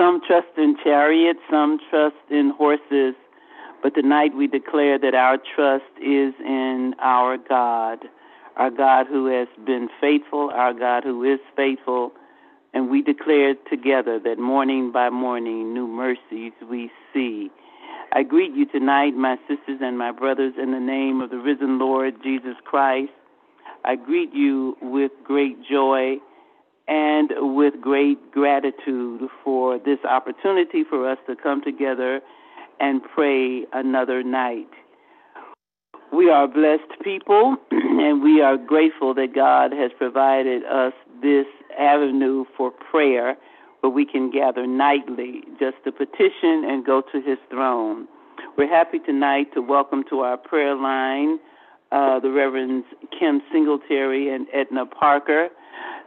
Some 0.00 0.22
trust 0.26 0.56
in 0.56 0.78
chariots, 0.82 1.40
some 1.50 1.78
trust 1.90 2.16
in 2.30 2.54
horses, 2.56 3.14
but 3.82 3.94
tonight 3.94 4.34
we 4.34 4.46
declare 4.46 4.98
that 4.98 5.14
our 5.14 5.36
trust 5.36 5.92
is 5.98 6.32
in 6.40 6.94
our 7.00 7.36
God, 7.36 7.98
our 8.56 8.70
God 8.70 9.08
who 9.08 9.26
has 9.26 9.46
been 9.66 9.90
faithful, 10.00 10.50
our 10.54 10.72
God 10.72 11.04
who 11.04 11.22
is 11.22 11.38
faithful, 11.54 12.12
and 12.72 12.88
we 12.88 13.02
declare 13.02 13.52
together 13.68 14.18
that 14.20 14.38
morning 14.38 14.90
by 14.90 15.10
morning 15.10 15.74
new 15.74 15.86
mercies 15.86 16.52
we 16.70 16.90
see. 17.12 17.50
I 18.14 18.22
greet 18.22 18.54
you 18.54 18.64
tonight, 18.64 19.14
my 19.14 19.36
sisters 19.46 19.80
and 19.82 19.98
my 19.98 20.12
brothers, 20.12 20.54
in 20.56 20.72
the 20.72 20.80
name 20.80 21.20
of 21.20 21.28
the 21.28 21.36
risen 21.36 21.78
Lord 21.78 22.14
Jesus 22.22 22.56
Christ. 22.64 23.12
I 23.84 23.96
greet 23.96 24.32
you 24.32 24.78
with 24.80 25.12
great 25.24 25.58
joy 25.62 26.20
and 26.90 27.30
with 27.54 27.80
great 27.80 28.32
gratitude 28.32 29.22
for 29.44 29.78
this 29.78 30.00
opportunity 30.04 30.82
for 30.82 31.08
us 31.08 31.18
to 31.28 31.36
come 31.36 31.62
together 31.62 32.20
and 32.80 33.00
pray 33.14 33.64
another 33.72 34.24
night. 34.24 34.68
We 36.12 36.28
are 36.28 36.48
blessed 36.48 37.00
people, 37.04 37.56
and 37.70 38.22
we 38.22 38.42
are 38.42 38.56
grateful 38.56 39.14
that 39.14 39.34
God 39.34 39.72
has 39.72 39.92
provided 39.96 40.64
us 40.64 40.92
this 41.22 41.46
avenue 41.78 42.44
for 42.56 42.72
prayer 42.72 43.36
where 43.82 43.92
we 43.92 44.04
can 44.04 44.30
gather 44.30 44.66
nightly 44.66 45.42
just 45.60 45.76
to 45.84 45.92
petition 45.92 46.64
and 46.66 46.84
go 46.84 47.02
to 47.12 47.20
his 47.22 47.38
throne. 47.48 48.08
We're 48.58 48.68
happy 48.68 48.98
tonight 48.98 49.54
to 49.54 49.62
welcome 49.62 50.02
to 50.10 50.20
our 50.20 50.36
prayer 50.36 50.74
line 50.74 51.38
uh, 51.92 52.20
the 52.20 52.30
Reverends 52.30 52.86
Kim 53.18 53.40
Singletary 53.52 54.32
and 54.32 54.46
Edna 54.52 54.86
Parker. 54.86 55.48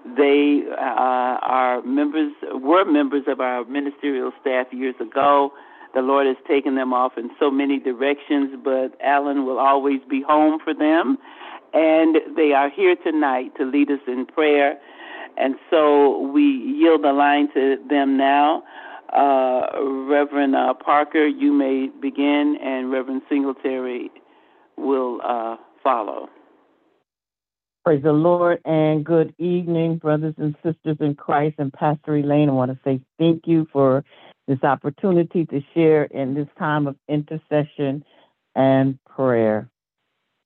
They 0.05 0.63
uh, 0.69 1.37
are 1.41 1.81
members, 1.83 2.33
were 2.53 2.85
members 2.85 3.23
of 3.27 3.39
our 3.39 3.63
ministerial 3.65 4.31
staff 4.41 4.67
years 4.71 4.95
ago. 4.99 5.51
The 5.93 6.01
Lord 6.01 6.27
has 6.27 6.35
taken 6.47 6.75
them 6.75 6.93
off 6.93 7.13
in 7.17 7.29
so 7.39 7.49
many 7.49 7.79
directions, 7.79 8.59
but 8.63 8.97
Allen 9.01 9.45
will 9.45 9.59
always 9.59 10.01
be 10.09 10.21
home 10.21 10.59
for 10.63 10.73
them. 10.73 11.17
And 11.73 12.17
they 12.35 12.51
are 12.51 12.69
here 12.69 12.95
tonight 12.95 13.53
to 13.57 13.65
lead 13.65 13.89
us 13.91 13.99
in 14.07 14.25
prayer. 14.25 14.77
And 15.37 15.55
so 15.69 16.19
we 16.19 16.43
yield 16.43 17.03
the 17.03 17.13
line 17.13 17.47
to 17.53 17.77
them 17.89 18.17
now. 18.17 18.63
Uh, 19.11 19.67
Reverend 19.81 20.55
uh, 20.55 20.73
Parker, 20.73 21.27
you 21.27 21.53
may 21.53 21.89
begin, 22.01 22.57
and 22.61 22.91
Reverend 22.91 23.21
Singletary 23.29 24.11
will 24.75 25.21
uh, 25.23 25.55
follow. 25.83 26.29
Praise 27.85 28.01
the 28.01 28.13
Lord 28.13 28.61
and 28.63 29.03
good 29.03 29.35
evening, 29.39 29.97
brothers 29.97 30.35
and 30.37 30.55
sisters 30.63 30.95
in 31.01 31.15
Christ 31.15 31.55
and 31.57 31.73
Pastor 31.73 32.15
Elaine. 32.15 32.47
I 32.47 32.53
want 32.53 32.71
to 32.71 32.79
say 32.81 33.01
thank 33.19 33.45
you 33.45 33.67
for 33.73 34.05
this 34.47 34.63
opportunity 34.63 35.45
to 35.47 35.61
share 35.73 36.05
in 36.05 36.33
this 36.33 36.47
time 36.57 36.87
of 36.87 36.95
intercession 37.09 38.05
and 38.55 38.97
prayer. 39.03 39.67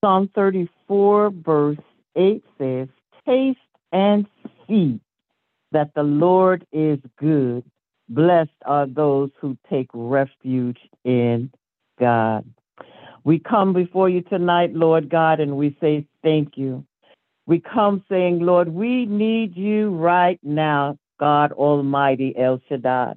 Psalm 0.04 0.32
34, 0.34 1.30
verse 1.30 1.78
8 2.16 2.44
says, 2.58 2.88
Taste 3.24 3.60
and 3.92 4.26
see 4.68 5.00
that 5.72 5.92
the 5.94 6.02
Lord 6.02 6.66
is 6.72 6.98
good. 7.20 7.64
Blessed 8.10 8.50
are 8.66 8.88
those 8.88 9.30
who 9.40 9.56
take 9.70 9.90
refuge 9.94 10.80
in 11.04 11.52
God. 12.00 12.52
We 13.24 13.38
come 13.38 13.74
before 13.74 14.10
you 14.10 14.22
tonight, 14.22 14.74
Lord 14.74 15.08
God, 15.08 15.40
and 15.40 15.56
we 15.56 15.78
say 15.80 16.08
thank 16.24 16.58
you. 16.58 16.84
We 17.48 17.62
come 17.62 18.04
saying, 18.10 18.42
Lord, 18.42 18.68
we 18.68 19.06
need 19.06 19.56
you 19.56 19.96
right 19.96 20.40
now, 20.44 20.98
God 21.18 21.54
Almighty 21.54 22.36
El 22.38 22.62
Shaddai. 22.68 23.14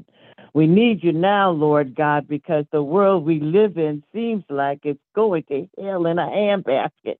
We 0.54 0.68
need 0.68 1.02
you 1.02 1.12
now, 1.12 1.50
Lord 1.50 1.96
God, 1.96 2.28
because 2.28 2.64
the 2.70 2.82
world 2.82 3.24
we 3.24 3.40
live 3.40 3.76
in 3.76 4.04
seems 4.12 4.44
like 4.48 4.80
it's 4.84 5.00
going 5.16 5.44
to 5.48 5.68
hell 5.80 6.06
in 6.06 6.18
a 6.18 6.26
handbasket. 6.26 7.16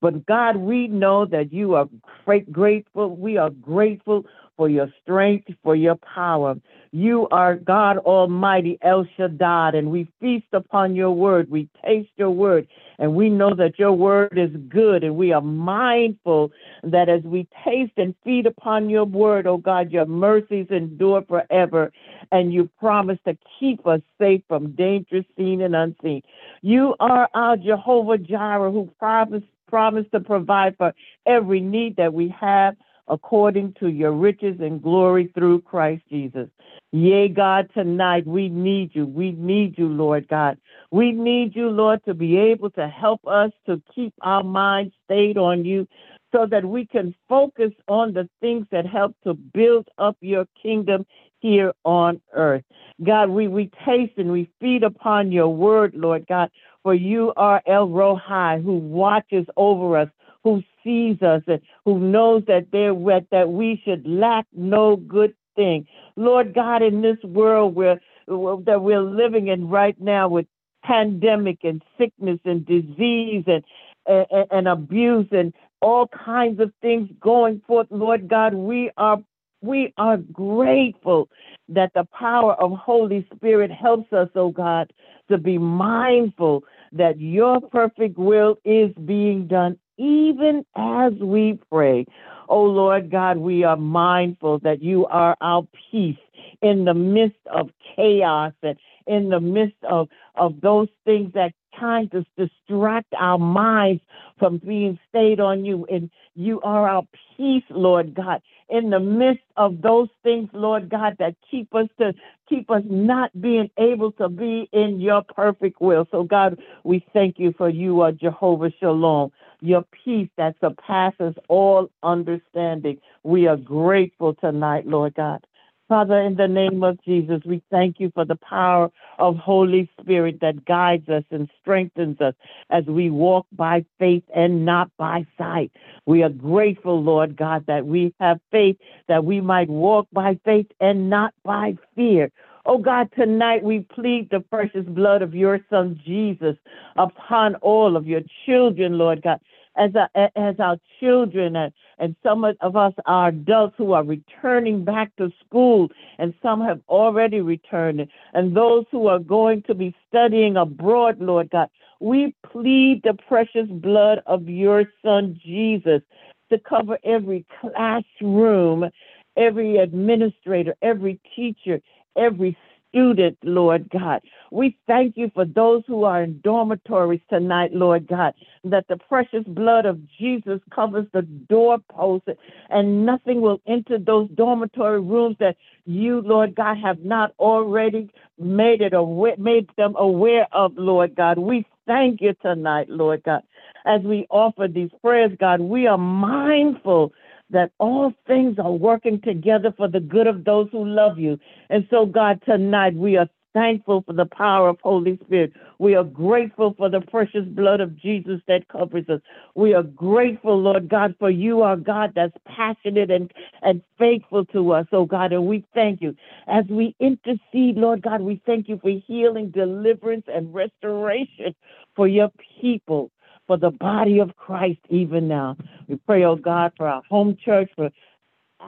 But 0.00 0.24
God, 0.26 0.56
we 0.56 0.88
know 0.88 1.26
that 1.26 1.52
you 1.52 1.74
are 1.74 1.88
great, 2.24 2.50
grateful. 2.50 3.14
We 3.14 3.36
are 3.36 3.50
grateful 3.50 4.24
for 4.56 4.68
your 4.68 4.88
strength, 5.02 5.50
for 5.62 5.76
your 5.76 5.96
power. 5.96 6.56
You 6.94 7.26
are 7.32 7.56
God 7.56 7.98
Almighty, 7.98 8.78
El 8.80 9.04
Shaddai, 9.16 9.72
and 9.74 9.90
we 9.90 10.06
feast 10.20 10.46
upon 10.52 10.94
your 10.94 11.10
word. 11.10 11.50
We 11.50 11.68
taste 11.84 12.12
your 12.14 12.30
word, 12.30 12.68
and 13.00 13.16
we 13.16 13.28
know 13.28 13.52
that 13.52 13.80
your 13.80 13.90
word 13.90 14.38
is 14.38 14.52
good, 14.68 15.02
and 15.02 15.16
we 15.16 15.32
are 15.32 15.40
mindful 15.40 16.52
that 16.84 17.08
as 17.08 17.24
we 17.24 17.48
taste 17.64 17.94
and 17.96 18.14
feed 18.22 18.46
upon 18.46 18.88
your 18.88 19.06
word, 19.06 19.48
oh 19.48 19.56
God, 19.56 19.90
your 19.90 20.06
mercies 20.06 20.68
endure 20.70 21.22
forever, 21.22 21.90
and 22.30 22.54
you 22.54 22.70
promise 22.78 23.18
to 23.26 23.36
keep 23.58 23.84
us 23.88 24.00
safe 24.20 24.42
from 24.46 24.76
danger 24.76 25.24
seen 25.36 25.62
and 25.62 25.74
unseen. 25.74 26.22
You 26.62 26.94
are 27.00 27.28
our 27.34 27.56
Jehovah 27.56 28.18
Jireh 28.18 28.70
who 28.70 28.88
promised 29.00 29.46
promised 29.66 30.12
to 30.12 30.20
provide 30.20 30.76
for 30.76 30.94
every 31.26 31.58
need 31.58 31.96
that 31.96 32.14
we 32.14 32.28
have 32.28 32.76
according 33.08 33.74
to 33.80 33.88
your 33.88 34.12
riches 34.12 34.56
and 34.60 34.82
glory 34.82 35.30
through 35.34 35.60
Christ 35.60 36.02
Jesus. 36.08 36.48
Yea, 36.94 37.26
God, 37.26 37.68
tonight 37.74 38.24
we 38.24 38.48
need 38.48 38.94
you. 38.94 39.04
We 39.04 39.32
need 39.32 39.76
you, 39.76 39.88
Lord 39.88 40.28
God. 40.28 40.58
We 40.92 41.10
need 41.10 41.56
you, 41.56 41.68
Lord, 41.68 42.04
to 42.04 42.14
be 42.14 42.36
able 42.36 42.70
to 42.70 42.86
help 42.86 43.20
us 43.26 43.50
to 43.66 43.82
keep 43.92 44.14
our 44.20 44.44
minds 44.44 44.94
stayed 45.04 45.36
on 45.36 45.64
you 45.64 45.88
so 46.30 46.46
that 46.46 46.64
we 46.64 46.86
can 46.86 47.12
focus 47.28 47.72
on 47.88 48.12
the 48.12 48.28
things 48.40 48.68
that 48.70 48.86
help 48.86 49.16
to 49.24 49.34
build 49.34 49.88
up 49.98 50.16
your 50.20 50.46
kingdom 50.62 51.04
here 51.40 51.72
on 51.84 52.20
earth. 52.32 52.62
God, 53.02 53.28
we, 53.28 53.48
we 53.48 53.72
taste 53.84 54.12
and 54.16 54.30
we 54.30 54.48
feed 54.60 54.84
upon 54.84 55.32
your 55.32 55.48
word, 55.48 55.96
Lord 55.96 56.24
God, 56.28 56.48
for 56.84 56.94
you 56.94 57.32
are 57.36 57.60
El 57.66 57.88
Roi 57.88 58.60
who 58.62 58.76
watches 58.76 59.46
over 59.56 59.98
us 59.98 60.08
who 60.44 60.62
sees 60.84 61.20
us 61.22 61.42
and 61.48 61.60
who 61.84 61.98
knows 61.98 62.44
that 62.46 62.66
they're 62.70 62.94
that 63.32 63.48
we 63.48 63.82
should 63.84 64.06
lack 64.06 64.46
no 64.52 64.94
good 64.94 65.34
thing. 65.56 65.86
Lord 66.16 66.54
God, 66.54 66.82
in 66.82 67.02
this 67.02 67.22
world 67.22 67.74
where 67.74 68.00
that 68.26 68.80
we're 68.80 69.02
living 69.02 69.48
in 69.48 69.68
right 69.68 70.00
now 70.00 70.28
with 70.28 70.46
pandemic 70.82 71.58
and 71.62 71.82
sickness 71.98 72.38
and 72.44 72.64
disease 72.64 73.44
and, 73.46 73.64
and, 74.06 74.46
and 74.50 74.68
abuse 74.68 75.26
and 75.30 75.52
all 75.80 76.08
kinds 76.08 76.60
of 76.60 76.72
things 76.80 77.08
going 77.20 77.60
forth, 77.66 77.86
Lord 77.90 78.28
God, 78.28 78.54
we 78.54 78.90
are 78.96 79.18
we 79.60 79.94
are 79.96 80.18
grateful 80.18 81.28
that 81.70 81.92
the 81.94 82.04
power 82.18 82.52
of 82.54 82.72
Holy 82.72 83.26
Spirit 83.34 83.70
helps 83.70 84.12
us, 84.12 84.28
oh 84.34 84.50
God, 84.50 84.92
to 85.30 85.38
be 85.38 85.56
mindful 85.56 86.64
that 86.92 87.18
your 87.18 87.62
perfect 87.62 88.18
will 88.18 88.58
is 88.64 88.92
being 89.06 89.46
done 89.46 89.78
even 89.98 90.64
as 90.76 91.12
we 91.20 91.58
pray. 91.70 92.06
Oh 92.48 92.64
Lord 92.64 93.10
God, 93.10 93.38
we 93.38 93.64
are 93.64 93.76
mindful 93.76 94.58
that 94.60 94.82
you 94.82 95.06
are 95.06 95.36
our 95.40 95.66
peace 95.90 96.16
in 96.62 96.84
the 96.84 96.94
midst 96.94 97.38
of 97.52 97.70
chaos 97.96 98.52
and 98.62 98.78
in 99.06 99.28
the 99.28 99.40
midst 99.40 99.82
of, 99.88 100.08
of 100.34 100.60
those 100.60 100.88
things 101.04 101.32
that 101.34 101.52
kind 101.78 102.12
of 102.14 102.24
distract 102.36 103.12
our 103.18 103.38
minds 103.38 104.02
from 104.38 104.58
being 104.58 104.98
stayed 105.08 105.40
on 105.40 105.64
you. 105.64 105.86
And 105.90 106.10
you 106.34 106.60
are 106.62 106.88
our 106.88 107.02
peace, 107.36 107.64
Lord 107.70 108.14
God, 108.14 108.40
in 108.68 108.90
the 108.90 109.00
midst 109.00 109.44
of 109.56 109.82
those 109.82 110.08
things, 110.22 110.48
Lord 110.52 110.88
God, 110.88 111.16
that 111.18 111.34
keep 111.50 111.74
us 111.74 111.88
to 111.98 112.14
keep 112.48 112.70
us 112.70 112.82
not 112.86 113.30
being 113.40 113.70
able 113.78 114.12
to 114.12 114.28
be 114.28 114.68
in 114.72 115.00
your 115.00 115.22
perfect 115.22 115.80
will. 115.80 116.06
So 116.10 116.22
God, 116.22 116.58
we 116.82 117.04
thank 117.12 117.38
you 117.38 117.54
for 117.56 117.68
you 117.68 118.00
are 118.02 118.12
Jehovah 118.12 118.70
Shalom 118.80 119.32
your 119.64 119.84
peace 120.04 120.28
that 120.36 120.54
surpasses 120.60 121.34
all 121.48 121.88
understanding. 122.02 122.98
We 123.22 123.46
are 123.46 123.56
grateful 123.56 124.34
tonight, 124.34 124.86
Lord 124.86 125.14
God. 125.14 125.46
Father, 125.88 126.18
in 126.20 126.36
the 126.36 126.48
name 126.48 126.82
of 126.82 126.98
Jesus, 127.04 127.42
we 127.44 127.62
thank 127.70 128.00
you 128.00 128.10
for 128.14 128.24
the 128.24 128.36
power 128.36 128.90
of 129.18 129.36
Holy 129.36 129.90
Spirit 130.00 130.38
that 130.40 130.64
guides 130.64 131.08
us 131.10 131.24
and 131.30 131.48
strengthens 131.60 132.20
us 132.22 132.34
as 132.70 132.84
we 132.86 133.10
walk 133.10 133.46
by 133.52 133.84
faith 133.98 134.24
and 134.34 134.64
not 134.64 134.90
by 134.96 135.26
sight. 135.36 135.72
We 136.06 136.22
are 136.22 136.30
grateful, 136.30 137.02
Lord 137.02 137.36
God, 137.36 137.66
that 137.66 137.86
we 137.86 138.14
have 138.18 138.40
faith 138.50 138.78
that 139.08 139.26
we 139.26 139.42
might 139.42 139.68
walk 139.68 140.08
by 140.10 140.38
faith 140.44 140.66
and 140.80 141.10
not 141.10 141.34
by 141.44 141.76
fear. 141.94 142.30
Oh 142.64 142.78
God, 142.78 143.10
tonight 143.14 143.62
we 143.62 143.80
plead 143.80 144.30
the 144.30 144.40
precious 144.40 144.86
blood 144.86 145.20
of 145.20 145.34
your 145.34 145.60
son 145.68 146.00
Jesus 146.02 146.56
upon 146.96 147.56
all 147.56 147.94
of 147.94 148.06
your 148.06 148.22
children, 148.46 148.96
Lord 148.96 149.20
God 149.20 149.38
as 149.76 149.90
our, 149.94 150.30
as 150.36 150.58
our 150.58 150.76
children 151.00 151.56
and, 151.56 151.72
and 151.98 152.16
some 152.22 152.44
of 152.44 152.76
us 152.76 152.92
are 153.06 153.28
adults 153.28 153.74
who 153.76 153.92
are 153.92 154.04
returning 154.04 154.84
back 154.84 155.14
to 155.16 155.30
school 155.44 155.88
and 156.18 156.34
some 156.42 156.60
have 156.60 156.80
already 156.88 157.40
returned 157.40 158.06
and 158.32 158.56
those 158.56 158.84
who 158.90 159.06
are 159.06 159.18
going 159.18 159.62
to 159.62 159.74
be 159.74 159.94
studying 160.08 160.56
abroad, 160.56 161.20
Lord 161.20 161.50
God, 161.50 161.68
we 162.00 162.34
plead 162.50 163.02
the 163.04 163.14
precious 163.28 163.68
blood 163.68 164.20
of 164.26 164.48
your 164.48 164.84
son 165.04 165.40
Jesus 165.44 166.02
to 166.50 166.58
cover 166.58 166.98
every 167.04 167.46
classroom, 167.60 168.90
every 169.36 169.78
administrator, 169.78 170.74
every 170.82 171.20
teacher, 171.34 171.80
every 172.16 172.56
student, 172.90 173.38
Lord 173.42 173.88
God. 173.90 174.20
We 174.54 174.78
thank 174.86 175.16
you 175.16 175.32
for 175.34 175.44
those 175.44 175.82
who 175.88 176.04
are 176.04 176.22
in 176.22 176.40
dormitories 176.44 177.22
tonight, 177.28 177.74
Lord 177.74 178.06
God, 178.06 178.34
that 178.62 178.86
the 178.88 178.96
precious 178.96 179.42
blood 179.48 179.84
of 179.84 179.98
Jesus 180.16 180.60
covers 180.72 181.08
the 181.12 181.22
doorposts 181.22 182.28
and 182.70 183.04
nothing 183.04 183.40
will 183.40 183.60
enter 183.66 183.98
those 183.98 184.30
dormitory 184.30 185.00
rooms 185.00 185.34
that 185.40 185.56
you, 185.86 186.20
Lord 186.20 186.54
God, 186.54 186.76
have 186.78 187.00
not 187.00 187.34
already 187.40 188.08
made 188.38 188.80
it 188.80 188.94
aware, 188.94 189.34
made 189.38 189.68
them 189.76 189.96
aware 189.98 190.46
of, 190.52 190.72
Lord 190.76 191.16
God. 191.16 191.36
We 191.38 191.66
thank 191.84 192.20
you 192.20 192.34
tonight, 192.40 192.88
Lord 192.88 193.24
God. 193.24 193.42
As 193.84 194.02
we 194.02 194.24
offer 194.30 194.68
these 194.68 194.90
prayers, 195.02 195.32
God, 195.40 195.62
we 195.62 195.88
are 195.88 195.98
mindful 195.98 197.12
that 197.50 197.72
all 197.78 198.12
things 198.28 198.60
are 198.60 198.72
working 198.72 199.20
together 199.20 199.74
for 199.76 199.88
the 199.88 200.00
good 200.00 200.28
of 200.28 200.44
those 200.44 200.68
who 200.70 200.84
love 200.84 201.18
you. 201.18 201.40
And 201.70 201.88
so, 201.90 202.06
God, 202.06 202.40
tonight 202.46 202.94
we 202.94 203.16
are 203.16 203.28
thankful 203.54 204.02
for 204.02 204.12
the 204.12 204.26
power 204.26 204.68
of 204.68 204.78
Holy 204.82 205.18
Spirit. 205.24 205.52
We 205.78 205.94
are 205.94 206.04
grateful 206.04 206.74
for 206.76 206.90
the 206.90 207.00
precious 207.00 207.46
blood 207.46 207.80
of 207.80 207.96
Jesus 207.96 208.40
that 208.48 208.68
covers 208.68 209.08
us. 209.08 209.20
We 209.54 209.72
are 209.72 209.82
grateful, 209.82 210.60
Lord 210.60 210.88
God, 210.88 211.14
for 211.18 211.30
you 211.30 211.62
are 211.62 211.76
God 211.76 212.12
that's 212.14 212.36
passionate 212.46 213.10
and, 213.10 213.32
and 213.62 213.80
faithful 213.98 214.44
to 214.46 214.72
us, 214.72 214.86
oh 214.92 215.06
God, 215.06 215.32
and 215.32 215.46
we 215.46 215.64
thank 215.72 216.02
you. 216.02 216.14
As 216.46 216.64
we 216.68 216.94
intercede, 217.00 217.76
Lord 217.76 218.02
God, 218.02 218.20
we 218.20 218.42
thank 218.44 218.68
you 218.68 218.78
for 218.82 218.90
healing, 219.06 219.50
deliverance, 219.50 220.26
and 220.28 220.52
restoration 220.52 221.54
for 221.96 222.06
your 222.08 222.30
people 222.60 223.10
for 223.46 223.56
the 223.56 223.70
body 223.70 224.20
of 224.20 224.34
Christ 224.36 224.80
even 224.88 225.28
now. 225.28 225.56
We 225.88 225.96
pray, 225.96 226.24
oh 226.24 226.36
God, 226.36 226.72
for 226.76 226.88
our 226.88 227.02
home 227.08 227.36
church, 227.44 227.70
for 227.76 227.90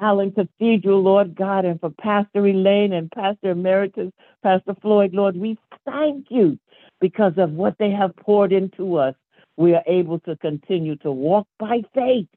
Allen 0.00 0.32
Cathedral, 0.32 1.02
Lord 1.02 1.34
God, 1.34 1.64
and 1.64 1.80
for 1.80 1.90
Pastor 1.90 2.46
Elaine 2.46 2.92
and 2.92 3.10
Pastor 3.10 3.50
Emeritus, 3.50 4.12
Pastor 4.42 4.74
Floyd, 4.80 5.14
Lord, 5.14 5.36
we 5.36 5.58
thank 5.84 6.26
you 6.30 6.58
because 7.00 7.34
of 7.36 7.52
what 7.52 7.76
they 7.78 7.90
have 7.90 8.16
poured 8.16 8.52
into 8.52 8.96
us. 8.96 9.14
We 9.56 9.74
are 9.74 9.82
able 9.86 10.20
to 10.20 10.36
continue 10.36 10.96
to 10.96 11.10
walk 11.10 11.46
by 11.58 11.82
faith 11.94 12.28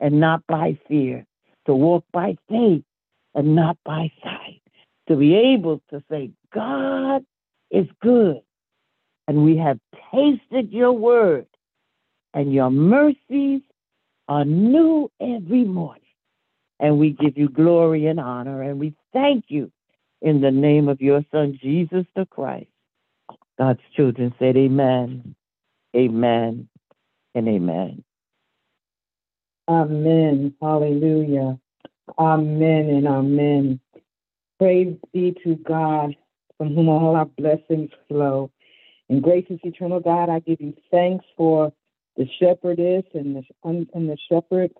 and 0.00 0.20
not 0.20 0.42
by 0.46 0.78
fear, 0.88 1.26
to 1.66 1.74
walk 1.74 2.04
by 2.12 2.36
faith 2.48 2.84
and 3.34 3.54
not 3.54 3.78
by 3.84 4.10
sight, 4.22 4.62
to 5.08 5.16
be 5.16 5.34
able 5.34 5.82
to 5.90 6.02
say, 6.10 6.30
God 6.52 7.24
is 7.70 7.86
good, 8.02 8.40
and 9.26 9.44
we 9.44 9.56
have 9.56 9.78
tasted 10.12 10.72
your 10.72 10.92
word 10.92 11.46
and 12.34 12.52
your 12.52 12.70
mercies 12.70 13.62
are 14.28 14.44
new 14.44 15.10
every 15.20 15.64
morning. 15.64 16.02
And 16.80 16.98
we 16.98 17.10
give 17.10 17.36
you 17.36 17.48
glory 17.48 18.06
and 18.06 18.20
honor, 18.20 18.62
and 18.62 18.78
we 18.78 18.94
thank 19.12 19.46
you 19.48 19.72
in 20.22 20.40
the 20.40 20.50
name 20.50 20.88
of 20.88 21.00
your 21.00 21.24
Son, 21.32 21.58
Jesus 21.60 22.06
the 22.14 22.26
Christ. 22.26 22.68
God's 23.58 23.80
children 23.96 24.32
said, 24.38 24.56
Amen, 24.56 25.34
Amen, 25.96 26.68
and 27.34 27.48
Amen. 27.48 28.04
Amen. 29.68 30.54
Hallelujah. 30.62 31.58
Amen 32.18 32.88
and 32.88 33.06
amen. 33.06 33.80
Praise 34.58 34.96
be 35.12 35.36
to 35.44 35.56
God, 35.56 36.16
from 36.56 36.74
whom 36.74 36.88
all 36.88 37.14
our 37.14 37.26
blessings 37.26 37.90
flow. 38.08 38.50
And 39.10 39.22
gracious 39.22 39.58
eternal 39.62 40.00
God, 40.00 40.30
I 40.30 40.40
give 40.40 40.60
you 40.60 40.74
thanks 40.90 41.24
for 41.36 41.72
the 42.16 42.26
shepherdess 42.40 43.04
and 43.14 43.36
the, 43.36 43.42
and 43.62 44.08
the 44.08 44.16
shepherd 44.30 44.72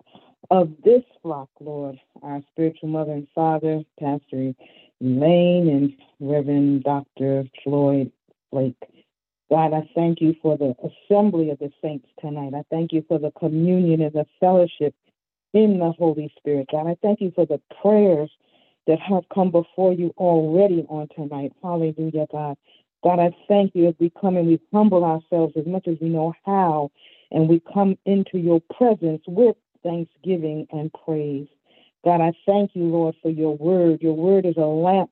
of 0.51 0.71
this 0.83 1.03
flock, 1.21 1.49
Lord, 1.59 1.99
our 2.23 2.41
spiritual 2.51 2.89
mother 2.89 3.13
and 3.13 3.27
father, 3.35 3.83
Pastor 3.99 4.53
Elaine 5.01 5.69
and 5.69 5.93
Reverend 6.19 6.83
Dr. 6.83 7.45
Floyd 7.63 8.11
Flake. 8.51 8.75
God, 9.49 9.73
I 9.73 9.89
thank 9.95 10.21
you 10.21 10.35
for 10.41 10.57
the 10.57 10.75
assembly 10.83 11.49
of 11.49 11.59
the 11.59 11.71
saints 11.81 12.07
tonight. 12.19 12.53
I 12.55 12.63
thank 12.69 12.93
you 12.93 13.03
for 13.07 13.17
the 13.17 13.31
communion 13.31 14.01
and 14.01 14.13
the 14.13 14.25
fellowship 14.39 14.93
in 15.53 15.79
the 15.79 15.91
Holy 15.91 16.31
Spirit. 16.37 16.67
God, 16.71 16.87
I 16.87 16.95
thank 17.01 17.21
you 17.21 17.31
for 17.33 17.45
the 17.45 17.59
prayers 17.81 18.29
that 18.87 18.99
have 18.99 19.23
come 19.33 19.51
before 19.51 19.93
you 19.93 20.13
already 20.17 20.85
on 20.89 21.07
tonight. 21.15 21.53
Hallelujah, 21.63 22.27
God. 22.31 22.57
God, 23.03 23.19
I 23.19 23.31
thank 23.47 23.73
you 23.75 23.87
as 23.87 23.95
we 23.99 24.11
come 24.19 24.37
and 24.37 24.47
we 24.47 24.59
humble 24.73 25.03
ourselves 25.03 25.53
as 25.57 25.65
much 25.65 25.87
as 25.87 25.97
we 26.01 26.09
know 26.09 26.33
how 26.45 26.91
and 27.31 27.47
we 27.47 27.61
come 27.73 27.97
into 28.05 28.37
your 28.37 28.61
presence 28.77 29.21
with 29.27 29.55
thanksgiving 29.83 30.67
and 30.71 30.91
praise. 31.05 31.47
God, 32.03 32.21
I 32.21 32.31
thank 32.45 32.71
you, 32.73 32.83
Lord, 32.83 33.15
for 33.21 33.29
your 33.29 33.55
word. 33.57 34.01
Your 34.01 34.15
word 34.15 34.45
is 34.45 34.57
a 34.57 34.61
lamp 34.61 35.11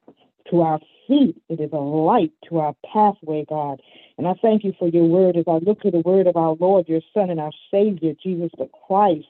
to 0.51 0.61
our 0.61 0.79
feet, 1.07 1.41
it 1.49 1.59
is 1.59 1.71
a 1.73 1.77
light 1.77 2.31
to 2.49 2.59
our 2.59 2.73
pathway, 2.93 3.45
God. 3.47 3.81
And 4.17 4.27
I 4.27 4.33
thank 4.41 4.63
you 4.63 4.73
for 4.79 4.87
your 4.87 5.05
word 5.05 5.35
as 5.37 5.45
I 5.47 5.57
look 5.57 5.81
to 5.81 5.91
the 5.91 5.99
word 5.99 6.27
of 6.27 6.37
our 6.37 6.55
Lord, 6.59 6.87
your 6.87 7.01
Son, 7.13 7.29
and 7.29 7.39
our 7.39 7.51
Savior, 7.71 8.13
Jesus 8.21 8.51
the 8.57 8.69
Christ. 8.87 9.27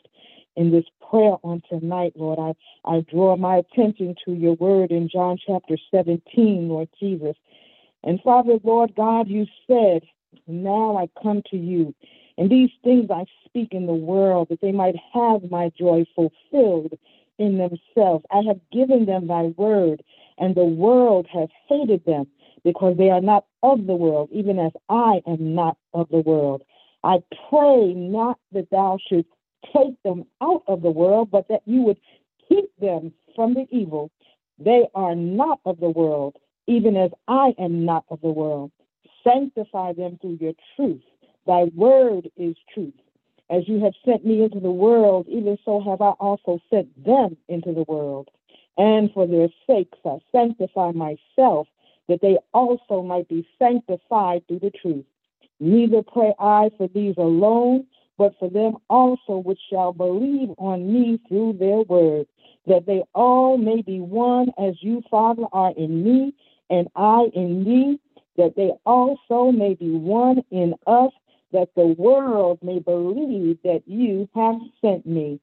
In 0.55 0.71
this 0.71 0.85
prayer 1.07 1.35
on 1.43 1.61
tonight, 1.69 2.13
Lord, 2.15 2.39
I, 2.39 2.89
I 2.89 3.01
draw 3.01 3.35
my 3.35 3.57
attention 3.57 4.15
to 4.25 4.33
your 4.33 4.55
word 4.55 4.89
in 4.89 5.07
John 5.07 5.37
chapter 5.45 5.77
17, 5.91 6.67
Lord 6.67 6.89
Jesus. 6.99 7.35
And 8.03 8.19
Father, 8.21 8.57
Lord 8.63 8.95
God, 8.95 9.27
you 9.27 9.45
said, 9.67 10.01
Now 10.47 10.97
I 10.97 11.09
come 11.21 11.43
to 11.51 11.57
you 11.57 11.93
and 12.37 12.49
these 12.49 12.69
things 12.83 13.09
I 13.09 13.25
speak 13.45 13.69
in 13.73 13.87
the 13.87 13.93
world, 13.93 14.47
that 14.49 14.61
they 14.61 14.71
might 14.71 14.95
have 15.13 15.49
my 15.49 15.71
joy 15.77 16.05
fulfilled 16.15 16.93
in 17.39 17.57
themselves. 17.57 18.25
I 18.31 18.41
have 18.47 18.59
given 18.71 19.05
them 19.05 19.27
thy 19.27 19.53
word, 19.57 20.03
and 20.37 20.53
the 20.55 20.65
world 20.65 21.27
has 21.33 21.49
hated 21.67 22.05
them, 22.05 22.27
because 22.63 22.97
they 22.97 23.09
are 23.09 23.21
not 23.21 23.45
of 23.63 23.87
the 23.87 23.95
world, 23.95 24.29
even 24.31 24.59
as 24.59 24.71
I 24.89 25.21
am 25.25 25.55
not 25.55 25.77
of 25.93 26.09
the 26.09 26.19
world. 26.19 26.63
I 27.03 27.23
pray 27.49 27.93
not 27.93 28.39
that 28.51 28.69
thou 28.69 28.97
shouldst 29.07 29.31
take 29.73 30.01
them 30.03 30.25
out 30.41 30.63
of 30.67 30.81
the 30.81 30.91
world, 30.91 31.31
but 31.31 31.47
that 31.49 31.61
you 31.65 31.81
would 31.83 31.99
keep 32.47 32.69
them 32.79 33.13
from 33.35 33.53
the 33.53 33.67
evil. 33.71 34.11
They 34.59 34.87
are 34.95 35.15
not 35.15 35.59
of 35.65 35.79
the 35.79 35.89
world, 35.89 36.35
even 36.67 36.97
as 36.97 37.11
I 37.27 37.53
am 37.57 37.85
not 37.85 38.05
of 38.09 38.21
the 38.21 38.29
world. 38.29 38.71
Sanctify 39.23 39.93
them 39.93 40.17
through 40.21 40.37
your 40.39 40.53
truth. 40.75 41.01
Thy 41.47 41.65
word 41.75 42.29
is 42.37 42.55
truth. 42.73 42.93
As 43.49 43.67
you 43.67 43.79
have 43.79 43.93
sent 44.05 44.25
me 44.25 44.43
into 44.43 44.59
the 44.59 44.71
world, 44.71 45.25
even 45.29 45.57
so 45.63 45.79
have 45.79 46.01
I 46.01 46.11
also 46.19 46.59
sent 46.69 47.05
them 47.05 47.37
into 47.47 47.73
the 47.73 47.85
world. 47.87 48.29
And 48.77 49.11
for 49.13 49.25
their 49.25 49.47
sakes 49.65 49.97
I 50.05 50.17
sanctify 50.31 50.91
myself, 50.91 51.67
that 52.09 52.21
they 52.21 52.37
also 52.53 53.01
might 53.01 53.29
be 53.29 53.47
sanctified 53.57 54.45
through 54.47 54.59
the 54.59 54.71
truth. 54.71 55.05
Neither 55.59 56.03
pray 56.03 56.33
I 56.39 56.69
for 56.77 56.87
these 56.89 57.15
alone, 57.17 57.87
but 58.17 58.33
for 58.39 58.49
them 58.49 58.77
also 58.89 59.37
which 59.37 59.59
shall 59.69 59.93
believe 59.93 60.49
on 60.57 60.91
me 60.93 61.19
through 61.27 61.53
their 61.53 61.81
word, 61.81 62.27
that 62.65 62.85
they 62.85 63.03
all 63.15 63.57
may 63.57 63.81
be 63.81 63.99
one 63.99 64.51
as 64.57 64.75
you, 64.81 65.01
Father, 65.09 65.45
are 65.53 65.73
in 65.77 66.03
me, 66.03 66.33
and 66.69 66.89
I 66.95 67.27
in 67.33 67.63
thee, 67.63 67.99
that 68.35 68.55
they 68.55 68.71
also 68.85 69.51
may 69.51 69.73
be 69.73 69.91
one 69.91 70.43
in 70.51 70.75
us, 70.85 71.11
that 71.51 71.69
the 71.75 71.87
world 71.97 72.59
may 72.61 72.79
believe 72.79 73.57
that 73.63 73.83
you 73.85 74.29
have 74.35 74.59
sent 74.81 75.05
me. 75.05 75.39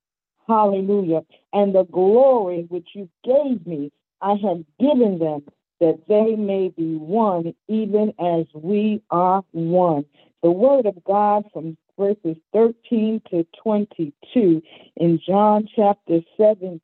Hallelujah. 0.46 1.22
And 1.52 1.74
the 1.74 1.84
glory 1.84 2.66
which 2.68 2.88
you 2.94 3.08
gave 3.24 3.66
me, 3.66 3.90
I 4.20 4.34
have 4.42 4.64
given 4.78 5.18
them 5.18 5.44
that 5.80 6.00
they 6.08 6.36
may 6.36 6.68
be 6.68 6.96
one, 6.96 7.54
even 7.68 8.12
as 8.18 8.46
we 8.54 9.02
are 9.10 9.42
one. 9.52 10.04
The 10.42 10.50
word 10.50 10.86
of 10.86 11.02
God 11.04 11.44
from 11.52 11.76
verses 11.98 12.36
13 12.52 13.22
to 13.30 13.46
22 13.62 14.62
in 14.96 15.20
John 15.26 15.68
chapter 15.74 16.20
17, 16.36 16.80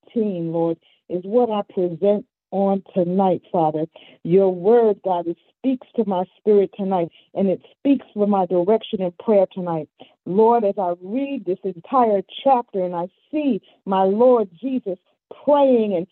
Lord, 0.53 0.79
is 1.09 1.23
what 1.25 1.51
I 1.51 1.63
present 1.73 2.27
on 2.51 2.83
tonight, 2.95 3.43
Father. 3.51 3.87
Your 4.23 4.55
word, 4.55 5.01
God, 5.05 5.27
it 5.27 5.37
speaks 5.59 5.87
to 5.97 6.05
my 6.07 6.25
spirit 6.39 6.71
tonight, 6.77 7.11
and 7.35 7.49
it 7.49 7.63
speaks 7.79 8.07
for 8.15 8.27
my 8.27 8.47
direction 8.47 9.03
in 9.03 9.13
prayer 9.23 9.47
tonight. 9.53 9.89
Lord, 10.27 10.65
as 10.65 10.75
I 10.79 10.95
read 11.01 11.45
this 11.45 11.59
entire 11.65 12.23
chapter 12.45 12.85
and 12.85 12.95
I 12.95 13.09
see 13.31 13.61
my 13.85 14.03
Lord 14.03 14.49
Jesus 14.61 14.99
praying 15.45 15.95
and 15.95 16.07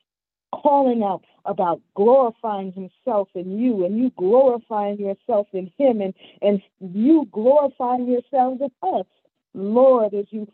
calling 0.53 1.03
out 1.03 1.25
about 1.45 1.81
glorifying 1.95 2.73
himself 2.73 3.29
in 3.35 3.59
you 3.59 3.85
and 3.85 3.99
you 3.99 4.11
glorifying 4.17 4.99
yourself 4.99 5.47
in 5.53 5.71
him 5.79 6.01
and, 6.01 6.15
and 6.43 6.63
you 6.81 7.27
glorifying 7.33 8.07
yourselves 8.07 8.61
in 8.61 8.71
us. 8.89 9.07
Lord, 9.55 10.15
as 10.15 10.27
you 10.31 10.47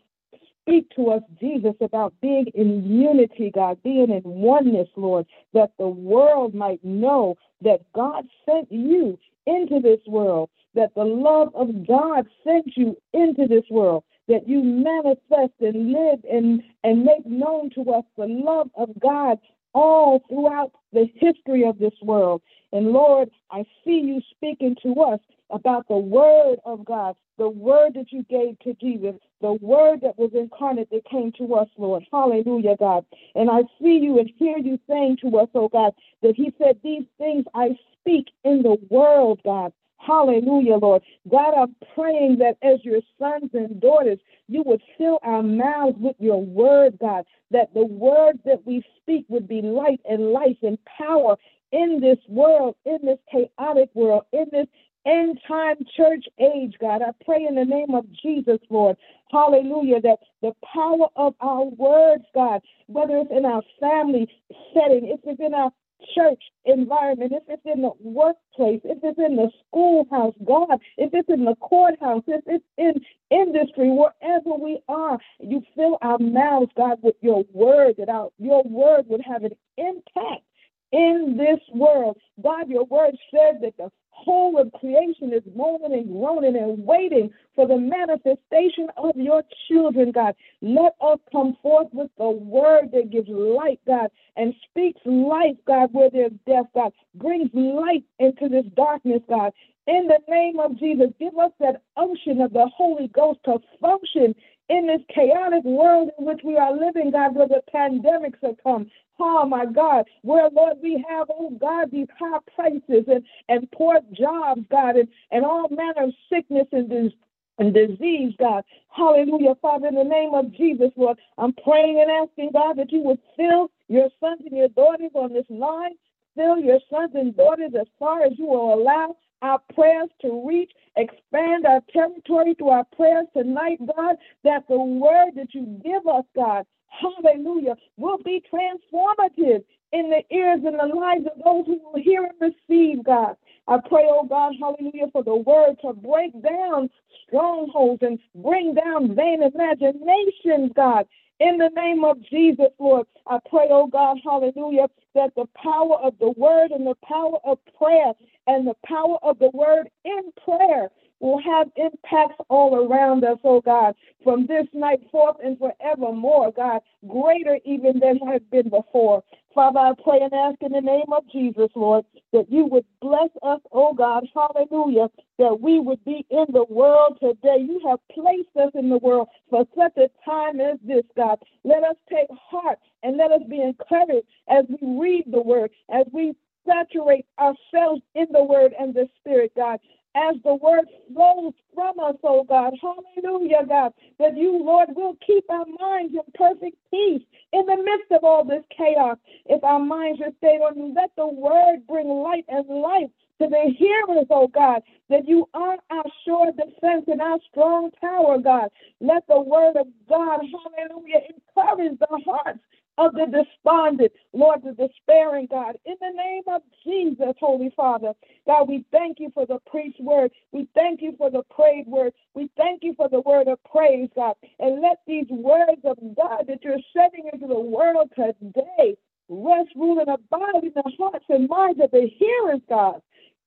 speak 0.65 0.89
to 0.95 1.11
us, 1.11 1.21
Jesus, 1.39 1.75
about 1.79 2.13
being 2.21 2.47
in 2.55 2.83
unity, 2.83 3.51
God, 3.53 3.81
being 3.83 4.09
in 4.09 4.21
oneness, 4.23 4.89
Lord, 4.95 5.25
that 5.53 5.71
the 5.77 5.87
world 5.87 6.55
might 6.55 6.83
know 6.83 7.37
that 7.61 7.81
God 7.93 8.25
sent 8.45 8.71
you 8.71 9.19
into 9.45 9.79
this 9.79 9.99
world, 10.07 10.49
that 10.73 10.93
the 10.95 11.03
love 11.03 11.53
of 11.53 11.87
God 11.87 12.27
sent 12.43 12.75
you 12.75 12.97
into 13.13 13.47
this 13.47 13.63
world, 13.69 14.03
that 14.27 14.47
you 14.47 14.63
manifest 14.63 15.53
and 15.61 15.91
live 15.91 16.19
and, 16.29 16.63
and 16.83 17.03
make 17.03 17.25
known 17.25 17.69
to 17.75 17.81
us 17.91 18.03
the 18.17 18.25
love 18.25 18.69
of 18.75 18.89
God 18.99 19.37
all 19.73 20.23
throughout 20.29 20.71
the 20.93 21.07
history 21.15 21.63
of 21.67 21.77
this 21.77 21.93
world. 22.01 22.41
And 22.71 22.87
Lord, 22.87 23.29
I 23.51 23.65
see 23.83 24.01
you 24.03 24.21
speaking 24.31 24.75
to 24.81 25.01
us 25.01 25.19
about 25.51 25.87
the 25.87 25.97
word 25.97 26.57
of 26.65 26.85
God, 26.85 27.15
the 27.37 27.49
word 27.49 27.93
that 27.95 28.11
you 28.11 28.23
gave 28.23 28.57
to 28.59 28.73
Jesus, 28.75 29.15
the 29.41 29.53
word 29.53 30.01
that 30.01 30.17
was 30.17 30.31
incarnate 30.33 30.89
that 30.91 31.05
came 31.05 31.31
to 31.33 31.55
us, 31.55 31.67
Lord. 31.77 32.03
Hallelujah, 32.11 32.75
God. 32.77 33.05
And 33.35 33.49
I 33.49 33.61
see 33.81 33.99
you 34.01 34.19
and 34.19 34.29
hear 34.37 34.57
you 34.57 34.79
saying 34.87 35.17
to 35.21 35.37
us, 35.37 35.49
oh 35.53 35.67
God, 35.67 35.93
that 36.21 36.35
He 36.35 36.53
said, 36.57 36.79
These 36.83 37.05
things 37.17 37.45
I 37.53 37.77
speak 37.99 38.27
in 38.43 38.61
the 38.61 38.77
world, 38.89 39.41
God. 39.43 39.73
Hallelujah, 39.97 40.75
Lord. 40.75 41.01
God, 41.29 41.53
I'm 41.55 41.75
praying 41.95 42.37
that 42.37 42.57
as 42.61 42.83
your 42.83 43.01
sons 43.19 43.49
and 43.53 43.81
daughters, 43.81 44.19
you 44.47 44.61
would 44.65 44.81
fill 44.97 45.19
our 45.23 45.41
mouths 45.41 45.97
with 45.99 46.15
your 46.19 46.43
word, 46.43 46.99
God, 46.99 47.25
that 47.51 47.73
the 47.73 47.85
word 47.85 48.39
that 48.45 48.65
we 48.65 48.83
speak 49.01 49.25
would 49.29 49.47
be 49.47 49.61
light 49.61 50.01
and 50.07 50.31
life 50.31 50.57
and 50.61 50.77
power 50.85 51.37
in 51.71 51.99
this 51.99 52.19
world, 52.27 52.75
in 52.85 52.99
this 53.03 53.17
chaotic 53.31 53.89
world, 53.95 54.23
in 54.31 54.45
this 54.51 54.67
end 55.05 55.39
time 55.47 55.77
church 55.95 56.25
age, 56.39 56.75
God. 56.79 57.01
I 57.01 57.11
pray 57.25 57.45
in 57.47 57.55
the 57.55 57.65
name 57.65 57.93
of 57.93 58.05
Jesus, 58.21 58.59
Lord. 58.69 58.97
Hallelujah. 59.31 60.01
That 60.01 60.19
the 60.41 60.53
power 60.73 61.07
of 61.15 61.35
our 61.39 61.65
words, 61.65 62.25
God, 62.33 62.61
whether 62.87 63.17
it's 63.17 63.31
in 63.31 63.45
our 63.45 63.63
family 63.79 64.27
setting, 64.73 65.07
if 65.07 65.19
it's 65.23 65.39
in 65.39 65.53
our 65.53 65.71
church 66.13 66.41
environment, 66.65 67.31
if 67.33 67.43
it's 67.47 67.65
in 67.65 67.81
the 67.81 67.91
workplace, 68.01 68.81
if 68.83 68.99
it's 69.03 69.17
in 69.17 69.35
the 69.35 69.49
schoolhouse, 69.67 70.33
God, 70.45 70.79
if 70.97 71.11
it's 71.13 71.29
in 71.29 71.45
the 71.45 71.55
courthouse, 71.55 72.23
if 72.27 72.43
it's 72.45 72.65
in 72.77 72.93
industry, 73.31 73.89
wherever 73.89 74.53
we 74.59 74.79
are, 74.87 75.17
you 75.39 75.63
fill 75.75 75.97
our 76.01 76.19
mouths, 76.19 76.71
God, 76.75 76.99
with 77.01 77.15
your 77.21 77.43
word, 77.53 77.95
that 77.97 78.09
our, 78.09 78.29
your 78.37 78.63
word 78.63 79.05
would 79.07 79.21
have 79.21 79.43
an 79.43 79.53
impact 79.77 80.43
in 80.91 81.35
this 81.37 81.59
world. 81.73 82.17
God, 82.41 82.69
your 82.69 82.85
word 82.85 83.15
says 83.31 83.55
that 83.61 83.77
the 83.77 83.91
whole 84.25 84.59
of 84.59 84.71
creation 84.73 85.31
is 85.33 85.43
moaning 85.55 85.93
and 85.93 86.11
groaning 86.11 86.57
and 86.57 86.85
waiting 86.85 87.29
for 87.55 87.67
the 87.67 87.77
manifestation 87.77 88.87
of 88.97 89.15
your 89.15 89.43
children, 89.67 90.11
God. 90.11 90.35
Let 90.61 90.95
us 90.99 91.19
come 91.31 91.55
forth 91.61 91.89
with 91.93 92.09
the 92.17 92.29
word 92.29 92.91
that 92.93 93.11
gives 93.11 93.29
light, 93.29 93.79
God, 93.87 94.09
and 94.35 94.53
speaks 94.69 94.99
life, 95.05 95.57
God, 95.67 95.93
where 95.93 96.09
there's 96.09 96.33
death, 96.47 96.65
God. 96.73 96.91
Brings 97.15 97.49
light 97.53 98.03
into 98.19 98.49
this 98.49 98.65
darkness, 98.75 99.21
God. 99.29 99.53
In 99.87 100.07
the 100.07 100.19
name 100.27 100.59
of 100.59 100.79
Jesus, 100.79 101.11
give 101.19 101.37
us 101.37 101.51
that 101.59 101.83
unction 101.95 102.41
of 102.41 102.53
the 102.53 102.67
Holy 102.75 103.07
Ghost 103.07 103.39
to 103.45 103.59
function 103.79 104.33
in 104.69 104.87
this 104.87 105.01
chaotic 105.13 105.63
world 105.63 106.09
in 106.17 106.25
which 106.25 106.41
we 106.43 106.57
are 106.57 106.73
living, 106.75 107.11
God, 107.11 107.35
where 107.35 107.47
the 107.47 107.61
pandemics 107.73 108.39
have 108.41 108.55
come, 108.63 108.89
Oh 109.19 109.45
my 109.45 109.65
God, 109.65 110.05
where 110.23 110.49
Lord 110.49 110.77
we 110.83 111.03
have, 111.09 111.27
oh 111.29 111.51
God, 111.51 111.89
these 111.91 112.07
high 112.19 112.39
prices 112.53 113.05
and, 113.07 113.23
and 113.47 113.71
poor 113.71 113.99
jobs, 114.13 114.61
God, 114.69 114.97
and, 114.97 115.07
and 115.31 115.45
all 115.45 115.69
manner 115.69 116.05
of 116.05 116.13
sickness 116.29 116.67
and, 116.71 117.13
and 117.57 117.73
disease, 117.73 118.33
God. 118.37 118.63
Hallelujah, 118.89 119.55
Father, 119.61 119.87
in 119.87 119.95
the 119.95 120.03
name 120.03 120.33
of 120.33 120.51
Jesus, 120.53 120.91
Lord, 120.97 121.17
I'm 121.37 121.53
praying 121.53 122.01
and 122.01 122.11
asking, 122.11 122.51
God, 122.53 122.77
that 122.77 122.91
you 122.91 123.01
would 123.01 123.19
fill 123.37 123.71
your 123.87 124.09
sons 124.19 124.41
and 124.45 124.57
your 124.57 124.69
daughters 124.69 125.11
on 125.13 125.31
this 125.33 125.45
line, 125.49 125.93
fill 126.35 126.57
your 126.59 126.79
sons 126.89 127.11
and 127.15 127.35
daughters 127.35 127.71
as 127.79 127.87
far 127.97 128.23
as 128.23 128.33
you 128.37 128.47
will 128.47 128.73
allow 128.73 129.15
our 129.41 129.59
prayers 129.73 130.09
to 130.21 130.45
reach, 130.47 130.71
expand 130.95 131.65
our 131.65 131.81
territory 131.91 132.53
through 132.55 132.69
our 132.69 132.85
prayers 132.95 133.27
tonight, 133.35 133.79
God, 133.95 134.15
that 134.43 134.67
the 134.67 134.77
word 134.77 135.31
that 135.35 135.53
you 135.53 135.81
give 135.83 136.07
us, 136.07 136.25
God, 136.35 136.65
hallelujah, 136.87 137.75
will 137.97 138.17
be 138.23 138.43
transformative 138.51 139.63
in 139.91 140.09
the 140.09 140.23
ears 140.35 140.61
and 140.65 140.79
the 140.79 140.95
lives 140.95 141.25
of 141.25 141.43
those 141.43 141.65
who 141.65 141.79
will 141.83 142.01
hear 142.01 142.25
and 142.25 142.53
receive, 142.69 143.03
God. 143.03 143.35
I 143.67 143.77
pray, 143.87 144.05
oh 144.07 144.25
God, 144.27 144.53
hallelujah, 144.59 145.07
for 145.11 145.23
the 145.23 145.35
word 145.35 145.75
to 145.81 145.93
break 145.93 146.31
down 146.43 146.89
strongholds 147.27 148.01
and 148.03 148.19
bring 148.35 148.75
down 148.75 149.15
vain 149.15 149.41
imaginations, 149.41 150.71
God. 150.75 151.07
In 151.39 151.57
the 151.57 151.69
name 151.75 152.05
of 152.05 152.21
Jesus, 152.21 152.67
Lord, 152.79 153.07
I 153.27 153.39
pray, 153.49 153.67
oh 153.69 153.87
God, 153.87 154.17
hallelujah, 154.23 154.87
that 155.15 155.35
the 155.35 155.47
power 155.61 155.97
of 155.97 156.17
the 156.19 156.31
word 156.37 156.71
and 156.71 156.87
the 156.87 156.95
power 157.05 157.37
of 157.43 157.59
prayer 157.77 158.13
and 158.47 158.65
the 158.65 158.75
power 158.85 159.17
of 159.21 159.39
the 159.39 159.49
word 159.53 159.89
in 160.05 160.31
prayer 160.45 160.89
will 161.19 161.41
have 161.41 161.67
impacts 161.75 162.39
all 162.49 162.75
around 162.75 163.25
us, 163.25 163.37
oh 163.43 163.59
God, 163.59 163.95
from 164.23 164.45
this 164.47 164.67
night 164.73 165.01
forth 165.11 165.37
and 165.43 165.57
forevermore, 165.57 166.53
God, 166.53 166.81
greater 167.07 167.59
even 167.65 167.99
than 167.99 168.17
has 168.19 168.41
been 168.51 168.69
before. 168.69 169.21
Father, 169.55 169.79
I 169.79 169.93
pray 170.03 170.19
and 170.21 170.33
ask 170.33 170.61
in 170.61 170.73
the 170.73 170.81
name 170.81 171.13
of 171.13 171.23
Jesus, 171.31 171.69
Lord, 171.75 172.05
that 172.33 172.51
you 172.51 172.65
would 172.67 172.85
bless 173.01 173.29
us, 173.43 173.61
oh 173.71 173.93
God, 173.93 174.27
hallelujah, 174.35 175.07
that 175.39 175.61
we 175.61 175.79
would 175.79 176.03
be 176.05 176.25
in 176.29 176.45
the 176.53 176.65
world 176.69 177.19
today. 177.21 177.59
You 177.59 177.81
have 177.87 177.99
placed 178.13 178.55
us 178.57 178.71
in 178.75 178.89
the 178.89 178.99
world 178.99 179.29
for 179.49 179.65
such 179.77 179.97
a 179.97 180.09
time 180.29 180.61
as 180.61 180.77
this, 180.83 181.05
God. 181.17 181.39
Let 181.63 181.83
us 181.83 181.95
take 182.09 182.27
heart 182.31 182.79
and 183.03 183.17
let 183.17 183.31
us 183.31 183.41
be 183.49 183.61
encouraged 183.61 184.27
as 184.49 184.65
we 184.69 184.99
read 185.01 185.25
the 185.31 185.41
word, 185.41 185.71
as 185.93 186.05
we 186.13 186.33
saturate 186.67 187.25
ourselves 187.39 188.03
in 188.15 188.27
the 188.31 188.43
word 188.43 188.73
and 188.79 188.93
the 188.93 189.09
spirit, 189.21 189.53
God 189.55 189.79
as 190.15 190.35
the 190.43 190.55
word 190.55 190.85
flows 191.13 191.53
from 191.73 191.99
us, 191.99 192.15
oh 192.23 192.43
God. 192.43 192.73
Hallelujah, 192.81 193.65
God. 193.67 193.93
That 194.19 194.37
you, 194.37 194.63
Lord, 194.63 194.89
will 194.95 195.17
keep 195.25 195.45
our 195.49 195.65
minds 195.79 196.13
in 196.13 196.21
perfect 196.33 196.77
peace 196.91 197.21
in 197.53 197.65
the 197.65 197.77
midst 197.77 198.11
of 198.11 198.23
all 198.23 198.45
this 198.45 198.63
chaos. 198.75 199.17
If 199.45 199.63
our 199.63 199.79
minds 199.79 200.21
are 200.21 200.31
stayed 200.37 200.61
on 200.61 200.77
you, 200.77 200.93
let 200.95 201.11
the 201.17 201.27
word 201.27 201.87
bring 201.87 202.07
light 202.07 202.45
and 202.47 202.67
life 202.69 203.09
to 203.41 203.47
the 203.47 203.73
hearers, 203.77 204.27
oh 204.29 204.47
God, 204.47 204.81
that 205.09 205.27
you 205.27 205.49
are 205.53 205.77
our 205.89 206.05
sure 206.25 206.51
defense 206.51 207.05
and 207.07 207.21
our 207.21 207.39
strong 207.51 207.91
tower, 207.99 208.37
God. 208.39 208.69
Let 209.01 209.27
the 209.27 209.41
word 209.41 209.75
of 209.77 209.87
God, 210.09 210.39
hallelujah, 210.39 211.21
encourage 211.29 211.99
the 211.99 212.21
hearts 212.25 212.59
of 212.97 213.13
the 213.13 213.25
despondent, 213.25 214.11
Lord, 214.33 214.61
the 214.63 214.71
despairing, 214.71 215.47
God. 215.49 215.75
In 215.85 215.95
the 215.99 216.11
name 216.15 216.43
of 216.47 216.61
Jesus, 216.83 217.35
Holy 217.39 217.71
Father, 217.75 218.13
God, 218.47 218.69
we 218.69 218.85
thank 218.91 219.19
you 219.19 219.31
for 219.33 219.45
the 219.45 219.59
preached 219.69 219.99
word. 219.99 220.31
We 220.51 220.67
thank 220.75 221.01
you 221.01 221.13
for 221.17 221.29
the 221.29 221.43
prayed 221.53 221.87
word. 221.87 222.13
We 222.33 222.49
thank 222.55 222.83
you 222.83 222.93
for 222.95 223.09
the 223.09 223.21
word 223.21 223.47
of 223.47 223.59
praise, 223.63 224.09
God. 224.15 224.35
And 224.59 224.81
let 224.81 224.99
these 225.07 225.27
words 225.29 225.81
of 225.83 225.97
God 226.15 226.45
that 226.47 226.63
you're 226.63 226.77
sending 226.95 227.29
into 227.31 227.47
the 227.47 227.59
world 227.59 228.11
today 228.15 228.95
rest, 229.27 229.69
rule, 229.75 229.99
and 229.99 230.09
abide 230.09 230.63
in 230.63 230.71
the 230.75 230.91
hearts 230.97 231.25
and 231.29 231.49
minds 231.49 231.79
of 231.81 231.91
the 231.91 232.07
hearers, 232.17 232.61
God. 232.69 233.01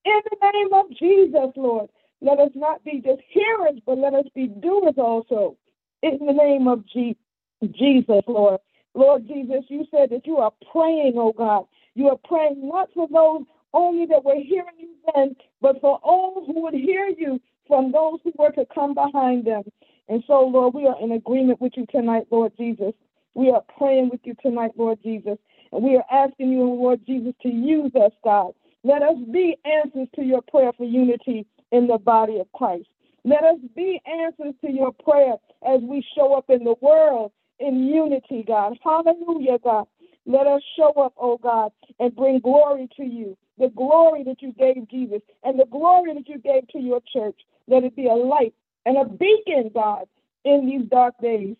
In 0.04 0.20
the 0.30 0.52
name 0.52 0.74
of 0.74 0.90
Jesus, 0.98 1.52
Lord, 1.56 1.88
let 2.20 2.38
us 2.40 2.50
not 2.54 2.84
be 2.84 3.00
just 3.00 3.22
hearers, 3.28 3.80
but 3.86 3.98
let 3.98 4.14
us 4.14 4.26
be 4.34 4.48
doers 4.48 4.94
also. 4.98 5.56
In 6.02 6.18
the 6.24 6.32
name 6.32 6.66
of 6.66 6.84
Jesus, 6.86 8.24
Lord. 8.26 8.60
Lord 8.98 9.28
Jesus, 9.28 9.62
you 9.68 9.86
said 9.92 10.10
that 10.10 10.26
you 10.26 10.38
are 10.38 10.52
praying, 10.72 11.14
oh 11.16 11.32
God. 11.32 11.66
You 11.94 12.08
are 12.08 12.16
praying 12.16 12.68
not 12.68 12.88
for 12.92 13.06
those 13.06 13.46
only 13.72 14.06
that 14.06 14.24
were 14.24 14.34
hearing 14.34 14.74
you 14.76 14.88
then, 15.14 15.36
but 15.60 15.80
for 15.80 16.00
all 16.02 16.44
who 16.44 16.62
would 16.62 16.74
hear 16.74 17.06
you 17.16 17.40
from 17.68 17.92
those 17.92 18.18
who 18.24 18.32
were 18.36 18.50
to 18.50 18.66
come 18.74 18.94
behind 18.94 19.44
them. 19.46 19.62
And 20.08 20.24
so, 20.26 20.40
Lord, 20.40 20.74
we 20.74 20.88
are 20.88 21.00
in 21.00 21.12
agreement 21.12 21.60
with 21.60 21.74
you 21.76 21.86
tonight, 21.86 22.26
Lord 22.32 22.52
Jesus. 22.58 22.92
We 23.34 23.50
are 23.50 23.62
praying 23.76 24.08
with 24.10 24.20
you 24.24 24.34
tonight, 24.42 24.72
Lord 24.76 24.98
Jesus. 25.00 25.38
And 25.70 25.84
we 25.84 25.94
are 25.94 26.04
asking 26.10 26.50
you, 26.50 26.64
Lord 26.64 27.00
Jesus, 27.06 27.34
to 27.42 27.48
use 27.48 27.92
us, 27.94 28.12
God. 28.24 28.52
Let 28.82 29.02
us 29.02 29.16
be 29.32 29.56
answers 29.64 30.08
to 30.16 30.22
your 30.24 30.42
prayer 30.42 30.72
for 30.76 30.84
unity 30.84 31.46
in 31.70 31.86
the 31.86 31.98
body 31.98 32.40
of 32.40 32.50
Christ. 32.52 32.88
Let 33.24 33.44
us 33.44 33.58
be 33.76 34.00
answers 34.06 34.54
to 34.64 34.72
your 34.72 34.92
prayer 34.92 35.34
as 35.64 35.80
we 35.82 36.04
show 36.16 36.34
up 36.34 36.50
in 36.50 36.64
the 36.64 36.74
world 36.80 37.30
in 37.60 37.86
unity, 37.86 38.44
God. 38.46 38.78
Hallelujah, 38.82 39.58
God. 39.62 39.86
Let 40.26 40.46
us 40.46 40.62
show 40.76 40.92
up, 41.02 41.14
oh 41.18 41.38
God, 41.38 41.72
and 41.98 42.14
bring 42.14 42.40
glory 42.40 42.88
to 42.96 43.04
you. 43.04 43.36
The 43.58 43.70
glory 43.70 44.24
that 44.24 44.42
you 44.42 44.52
gave 44.52 44.88
Jesus 44.88 45.20
and 45.42 45.58
the 45.58 45.64
glory 45.64 46.14
that 46.14 46.28
you 46.28 46.38
gave 46.38 46.68
to 46.68 46.78
your 46.78 47.00
church. 47.12 47.40
Let 47.66 47.84
it 47.84 47.96
be 47.96 48.06
a 48.06 48.14
light 48.14 48.54
and 48.84 48.96
a 48.98 49.04
beacon, 49.04 49.70
God, 49.74 50.06
in 50.44 50.66
these 50.66 50.88
dark 50.88 51.14
days. 51.20 51.56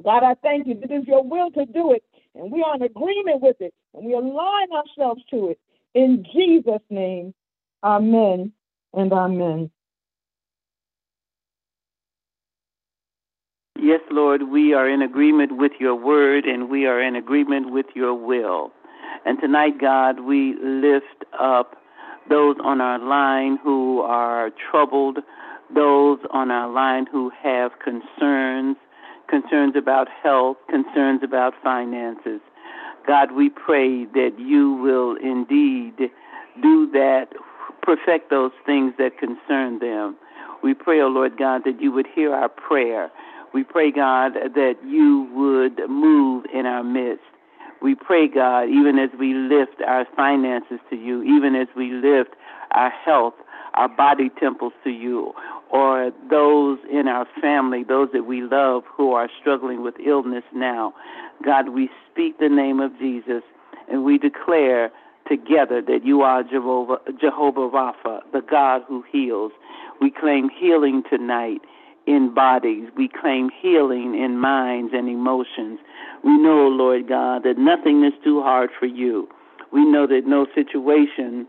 God, 0.00 0.24
I 0.24 0.34
thank 0.42 0.66
you. 0.66 0.78
It 0.82 0.90
is 0.90 1.06
your 1.06 1.22
will 1.22 1.50
to 1.52 1.66
do 1.66 1.92
it, 1.92 2.02
and 2.34 2.50
we 2.50 2.62
are 2.62 2.76
in 2.76 2.82
agreement 2.82 3.42
with 3.42 3.60
it, 3.60 3.74
and 3.94 4.06
we 4.06 4.14
align 4.14 4.68
ourselves 4.72 5.22
to 5.30 5.50
it. 5.50 5.60
In 5.94 6.24
Jesus' 6.32 6.82
name, 6.88 7.34
amen 7.84 8.52
and 8.94 9.12
amen. 9.12 9.70
Yes, 13.82 13.98
Lord, 14.12 14.44
we 14.44 14.74
are 14.74 14.88
in 14.88 15.02
agreement 15.02 15.56
with 15.56 15.72
your 15.80 15.96
word 15.96 16.44
and 16.44 16.70
we 16.70 16.86
are 16.86 17.02
in 17.02 17.16
agreement 17.16 17.72
with 17.72 17.86
your 17.96 18.14
will. 18.14 18.70
And 19.26 19.40
tonight, 19.40 19.80
God, 19.80 20.20
we 20.20 20.54
lift 20.62 21.24
up 21.40 21.74
those 22.30 22.54
on 22.62 22.80
our 22.80 23.00
line 23.00 23.58
who 23.60 24.00
are 24.02 24.52
troubled, 24.70 25.18
those 25.74 26.20
on 26.30 26.52
our 26.52 26.70
line 26.70 27.06
who 27.10 27.32
have 27.42 27.72
concerns, 27.82 28.76
concerns 29.28 29.74
about 29.74 30.06
health, 30.22 30.58
concerns 30.70 31.24
about 31.24 31.52
finances. 31.60 32.40
God, 33.04 33.32
we 33.32 33.50
pray 33.50 34.04
that 34.04 34.36
you 34.38 34.74
will 34.74 35.16
indeed 35.16 36.08
do 36.62 36.88
that, 36.92 37.30
perfect 37.82 38.30
those 38.30 38.52
things 38.64 38.94
that 38.98 39.18
concern 39.18 39.80
them. 39.80 40.16
We 40.62 40.72
pray, 40.72 41.00
O 41.00 41.06
oh 41.06 41.08
Lord 41.08 41.36
God, 41.36 41.62
that 41.64 41.80
you 41.80 41.90
would 41.90 42.06
hear 42.14 42.32
our 42.32 42.48
prayer. 42.48 43.10
We 43.54 43.64
pray, 43.64 43.90
God, 43.90 44.32
that 44.54 44.76
you 44.86 45.28
would 45.34 45.88
move 45.90 46.46
in 46.52 46.66
our 46.66 46.82
midst. 46.82 47.24
We 47.82 47.94
pray, 47.94 48.28
God, 48.28 48.68
even 48.68 48.98
as 48.98 49.10
we 49.18 49.34
lift 49.34 49.82
our 49.86 50.06
finances 50.16 50.78
to 50.90 50.96
you, 50.96 51.22
even 51.22 51.54
as 51.54 51.68
we 51.76 51.90
lift 51.90 52.30
our 52.70 52.90
health, 52.90 53.34
our 53.74 53.88
body 53.88 54.30
temples 54.40 54.72
to 54.84 54.90
you, 54.90 55.32
or 55.70 56.12
those 56.30 56.78
in 56.90 57.08
our 57.08 57.26
family, 57.40 57.82
those 57.82 58.08
that 58.12 58.24
we 58.24 58.42
love 58.42 58.84
who 58.86 59.12
are 59.12 59.28
struggling 59.40 59.82
with 59.82 59.94
illness 60.04 60.44
now. 60.54 60.94
God, 61.44 61.70
we 61.70 61.90
speak 62.10 62.38
the 62.38 62.48
name 62.48 62.80
of 62.80 62.96
Jesus 62.98 63.42
and 63.90 64.04
we 64.04 64.16
declare 64.16 64.90
together 65.28 65.82
that 65.82 66.04
you 66.04 66.22
are 66.22 66.42
Jehovah, 66.42 66.98
Jehovah 67.20 67.68
Rapha, 67.68 68.20
the 68.32 68.42
God 68.48 68.82
who 68.86 69.04
heals. 69.10 69.52
We 70.00 70.10
claim 70.10 70.48
healing 70.48 71.02
tonight 71.08 71.60
in 72.06 72.34
bodies. 72.34 72.88
We 72.96 73.08
claim 73.08 73.50
healing 73.60 74.20
in 74.20 74.38
minds 74.38 74.92
and 74.94 75.08
emotions. 75.08 75.78
We 76.24 76.36
know, 76.38 76.68
Lord 76.68 77.08
God, 77.08 77.42
that 77.44 77.58
nothing 77.58 78.04
is 78.04 78.12
too 78.24 78.42
hard 78.42 78.70
for 78.78 78.86
you. 78.86 79.28
We 79.72 79.84
know 79.84 80.06
that 80.06 80.22
no 80.26 80.46
situation 80.54 81.46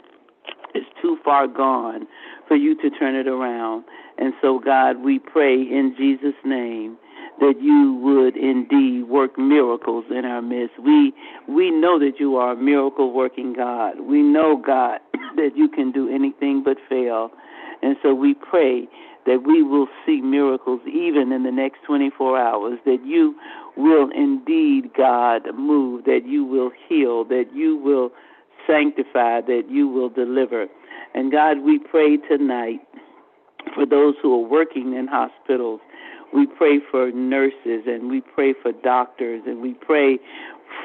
is 0.74 0.84
too 1.02 1.18
far 1.24 1.48
gone 1.48 2.08
for 2.48 2.56
you 2.56 2.76
to 2.82 2.90
turn 2.90 3.16
it 3.16 3.28
around. 3.28 3.84
And 4.18 4.34
so, 4.42 4.60
God, 4.60 5.04
we 5.04 5.20
pray 5.20 5.56
in 5.56 5.96
Jesus' 5.98 6.36
name 6.46 6.98
that 7.40 7.56
you 7.60 7.96
would 8.02 8.38
indeed 8.38 9.04
work 9.04 9.38
miracles 9.38 10.06
in 10.10 10.24
our 10.24 10.42
midst. 10.42 10.80
We 10.80 11.14
we 11.48 11.72
know 11.72 11.98
that 12.00 12.20
you 12.20 12.36
are 12.38 12.52
a 12.52 12.56
miracle 12.56 13.12
working 13.12 13.54
God. 13.54 14.00
We 14.02 14.22
know, 14.22 14.62
God, 14.64 15.00
that 15.36 15.52
you 15.56 15.68
can 15.68 15.92
do 15.92 16.14
anything 16.14 16.64
but 16.64 16.78
fail. 16.88 17.32
And 17.82 17.98
so 18.02 18.14
we 18.14 18.34
pray 18.34 18.88
that 19.26 19.44
we 19.44 19.64
will 19.64 19.88
see 20.06 20.22
miracles 20.22 20.82
even 20.86 21.32
in 21.32 21.44
the 21.44 21.52
next 21.52 21.80
24 21.86 22.40
hours, 22.40 22.80
that 22.86 23.06
you 23.06 23.36
will 23.78 24.10
indeed, 24.14 24.92
God, 24.96 25.44
move, 25.58 26.06
that 26.06 26.22
you 26.26 26.44
will 26.44 26.72
heal, 26.88 27.24
that 27.26 27.46
you 27.54 27.78
will 27.78 28.12
sanctify, 28.68 29.42
that 29.42 29.64
you 29.70 29.88
will 29.88 30.10
deliver. 30.10 30.68
And 31.14 31.32
God, 31.32 31.60
we 31.60 31.80
pray 31.80 32.18
tonight 32.18 32.80
for 33.76 33.86
those 33.86 34.16
who 34.22 34.34
are 34.34 34.48
working 34.48 34.94
in 34.94 35.08
hospitals. 35.08 35.80
We 36.34 36.48
pray 36.48 36.80
for 36.92 37.12
nurses 37.12 37.84
and 37.86 38.10
we 38.10 38.22
pray 38.22 38.54
for 38.62 38.72
doctors 38.72 39.44
and 39.46 39.62
we 39.62 39.74
pray 39.74 40.20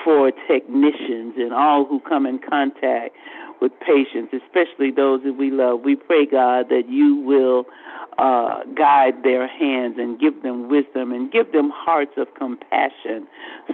for 0.05 0.31
technicians 0.47 1.35
and 1.37 1.53
all 1.53 1.87
who 1.87 2.01
come 2.01 2.27
in 2.27 2.39
contact 2.39 3.17
with 3.61 3.73
patients, 3.81 4.33
especially 4.33 4.91
those 4.91 5.23
that 5.25 5.35
we 5.35 5.51
love. 5.51 5.81
We 5.81 5.97
pray, 5.97 6.27
God, 6.27 6.69
that 6.69 6.89
you 6.89 7.17
will 7.17 7.67
uh, 8.19 8.65
guide 8.77 9.23
their 9.23 9.47
hands 9.47 9.97
and 9.99 10.19
give 10.19 10.43
them 10.43 10.69
wisdom 10.69 11.13
and 11.13 11.31
give 11.31 11.53
them 11.53 11.71
hearts 11.71 12.13
of 12.17 12.27
compassion 12.35 13.27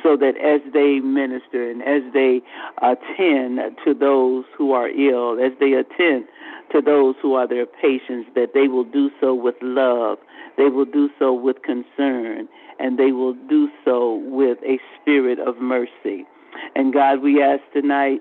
so 0.03 0.17
that 0.17 0.37
as 0.37 0.61
they 0.73 1.01
minister 1.01 1.71
and 1.71 1.83
as 1.83 2.03
they 2.13 2.43
attend 2.83 3.61
to 3.85 3.95
those 3.95 4.45
who 4.57 4.73
are 4.73 4.89
ill, 4.89 5.43
as 5.43 5.53
they 5.61 5.73
attend 5.73 6.27
to 6.73 6.81
those 6.81 7.15
who 7.23 7.35
are 7.35 7.49
their 7.49 7.67
patients, 7.67 8.29
that 8.35 8.53
they 8.53 8.69
will 8.69 8.85
do 8.85 9.11
so 9.21 9.35
with 9.35 9.55
love, 9.63 10.19
they 10.57 10.69
will 10.69 10.85
do 10.85 11.09
so 11.19 11.33
with 11.33 11.63
concern, 11.63 12.49
and 12.79 12.99
they 12.99 13.13
will 13.13 13.35
do 13.49 13.69
so 13.85 14.17
with 14.27 14.59
a 14.65 14.79
spirit 15.01 15.39
of 15.39 15.59
mercy. 15.59 16.27
And 16.75 16.93
God, 16.93 17.21
we 17.21 17.43
ask 17.43 17.63
tonight 17.73 18.21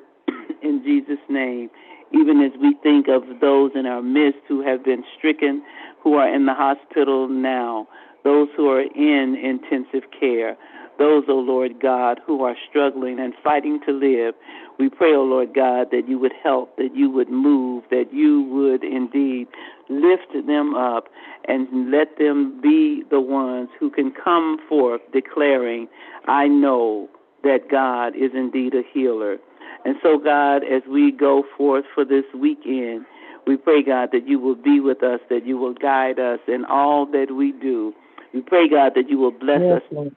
in 0.64 0.84
Jesus' 0.84 1.24
name, 1.30 1.70
even 2.12 2.42
as 2.42 2.52
we 2.62 2.76
think 2.84 3.08
of 3.08 3.24
those 3.42 3.72
in 3.76 3.86
our 3.86 4.02
midst 4.02 4.40
who 4.48 4.62
have 4.62 4.84
been 4.84 5.04
stricken, 5.18 5.64
who 6.02 6.16
are 6.16 6.34
in 6.34 6.46
the 6.46 6.54
hospital 6.54 7.28
now, 7.28 7.88
those 8.24 8.48
who 8.56 8.70
are 8.70 8.82
in 8.82 9.36
intensive 9.36 10.10
care, 10.18 10.56
those, 11.00 11.24
O 11.28 11.34
oh 11.34 11.40
Lord 11.40 11.80
God, 11.82 12.22
who 12.26 12.44
are 12.44 12.56
struggling 12.70 13.20
and 13.20 13.34
fighting 13.44 13.80
to 13.86 13.92
live. 13.92 14.36
We 14.78 14.90
pray, 14.90 15.14
O 15.14 15.22
oh 15.22 15.24
Lord 15.24 15.54
God, 15.54 15.88
that 15.92 16.08
you 16.08 16.20
would 16.20 16.34
help, 16.44 16.78
that 16.78 16.96
you 16.96 17.10
would 17.10 17.30
move, 17.30 17.84
that 17.90 18.14
you 18.14 18.44
would 18.44 18.84
indeed 18.84 19.48
lift 19.90 20.34
them 20.46 20.76
up 20.76 21.10
and 21.46 21.92
let 21.92 22.18
them 22.18 22.62
be 22.62 23.04
the 23.10 23.20
ones 23.20 23.70
who 23.80 23.90
can 23.90 24.12
come 24.12 24.58
forth 24.70 25.02
declaring, 25.12 25.88
I 26.28 26.48
know 26.48 27.10
that 27.44 27.70
God 27.70 28.16
is 28.16 28.32
indeed 28.34 28.74
a 28.74 28.84
healer. 28.94 29.38
And 29.86 29.96
so, 30.02 30.18
God, 30.18 30.64
as 30.64 30.82
we 30.90 31.12
go 31.12 31.44
forth 31.58 31.86
for 31.94 32.06
this 32.06 32.26
weekend, 32.34 33.06
we 33.46 33.58
pray, 33.58 33.84
God, 33.84 34.10
that 34.14 34.28
you 34.28 34.40
will 34.40 34.56
be 34.56 34.80
with 34.80 35.04
us, 35.04 35.20
that 35.30 35.46
you 35.46 35.58
will 35.58 35.74
guide 35.74 36.20
us 36.20 36.40
in 36.48 36.66
all 36.66 37.06
that 37.08 37.36
we 37.36 37.52
do. 37.52 37.94
We 38.34 38.42
pray, 38.42 38.70
God, 38.70 38.94
that 38.96 39.10
you 39.10 39.18
will 39.18 39.32
bless 39.32 39.62
yes, 39.62 39.82
us, 39.82 39.84
Lord. 39.92 40.16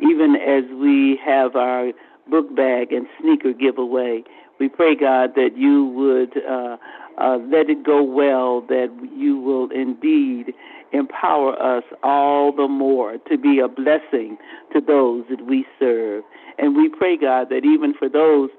even 0.00 0.36
as 0.36 0.64
we 0.78 1.18
have 1.24 1.56
our 1.56 1.92
book 2.30 2.54
bag 2.54 2.92
and 2.92 3.06
sneaker 3.20 3.52
giveaway. 3.52 4.22
We 4.60 4.68
pray, 4.68 4.94
God, 4.94 5.34
that 5.34 5.56
you 5.56 5.86
would 5.86 6.36
uh, 6.46 6.76
uh, 7.18 7.38
let 7.38 7.68
it 7.70 7.84
go 7.84 8.02
well, 8.02 8.60
that 8.68 8.88
you 9.16 9.38
will 9.38 9.70
indeed 9.70 10.54
empower 10.94 11.60
us 11.60 11.84
all 12.02 12.52
the 12.52 12.68
more 12.68 13.18
to 13.28 13.36
be 13.36 13.58
a 13.58 13.68
blessing 13.68 14.38
to 14.72 14.80
those 14.80 15.24
that 15.28 15.44
we 15.44 15.66
serve. 15.78 16.22
And 16.58 16.76
we 16.76 16.88
pray, 16.88 17.16
God, 17.16 17.48
that 17.50 17.64
even 17.64 17.94
for 17.98 18.08
those 18.08 18.50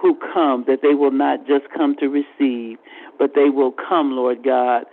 who 0.00 0.16
come, 0.32 0.64
that 0.68 0.80
they 0.82 0.94
will 0.94 1.10
not 1.10 1.46
just 1.46 1.64
come 1.74 1.96
to 1.96 2.08
receive, 2.08 2.78
but 3.18 3.32
they 3.34 3.48
will 3.48 3.72
come, 3.72 4.12
Lord 4.12 4.44
God, 4.44 4.84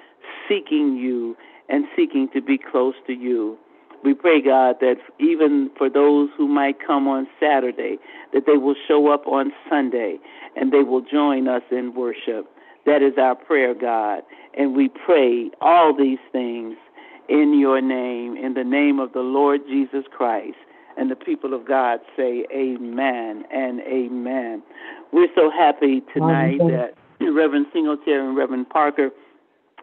seeking 0.48 0.96
you 0.96 1.36
and 1.70 1.86
seeking 1.96 2.30
to 2.34 2.42
be 2.42 2.58
close 2.58 2.96
to 3.08 3.14
you. 3.14 3.58
We 4.04 4.14
pray, 4.14 4.42
God, 4.42 4.78
that 4.82 4.98
even 5.20 5.72
for 5.78 5.90
those 5.90 6.30
who 6.38 6.48
might 6.48 6.76
come 6.86 7.08
on 7.08 7.28
Saturday, 7.40 7.98
that 8.34 8.46
they 8.46 8.58
will 8.58 8.76
show 8.88 9.12
up 9.12 9.28
on 9.28 9.52
Sunday 9.70 10.18
and 10.56 10.72
they 10.72 10.84
will 10.84 11.02
join 11.02 11.48
us 11.48 11.64
in 11.72 11.94
worship. 11.96 12.48
That 12.86 13.02
is 13.02 13.14
our 13.18 13.36
prayer, 13.36 13.74
God. 13.74 14.22
And 14.56 14.76
we 14.76 14.90
pray 14.90 15.50
all 15.60 15.96
these 15.96 16.20
things 16.32 16.78
in 17.30 17.60
your 17.60 17.82
name, 17.82 18.38
in 18.38 18.54
the 18.54 18.64
name 18.64 19.00
of 19.00 19.14
the 19.14 19.22
Lord 19.22 19.62
Jesus 19.68 20.06
Christ. 20.12 20.58
And 20.98 21.12
the 21.12 21.16
people 21.16 21.54
of 21.54 21.68
God 21.68 22.00
say 22.16 22.46
amen 22.54 23.44
and 23.52 23.82
amen. 23.82 24.64
We're 25.12 25.34
so 25.36 25.52
happy 25.52 26.02
tonight 26.14 26.60
that 26.60 26.94
Reverend 27.20 27.68
Singletary 27.74 28.26
and 28.26 28.38
Reverend 28.38 28.70
Parker 28.70 29.10